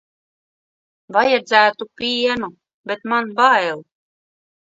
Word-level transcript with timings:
Vajadzētu 1.17 1.87
pienu, 2.01 2.49
bet 2.93 3.07
man 3.13 3.31
bail. 3.43 3.87